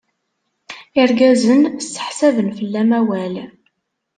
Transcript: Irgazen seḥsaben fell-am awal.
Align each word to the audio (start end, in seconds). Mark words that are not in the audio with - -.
Irgazen 1.01 1.61
seḥsaben 1.91 2.47
fell-am 2.57 2.91
awal. 2.99 3.35